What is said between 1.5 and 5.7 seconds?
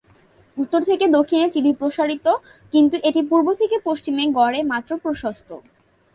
Chilli প্রসারিত কিন্তু এটি পূর্ব থেকে পশ্চিমে গড়ে মাত্র প্রশস্ত।